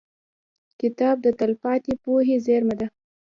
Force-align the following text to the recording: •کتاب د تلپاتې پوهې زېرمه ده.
•کتاب 0.81 1.15
د 1.25 1.27
تلپاتې 1.39 1.93
پوهې 2.03 2.37
زېرمه 2.45 2.75
ده. 2.79 2.87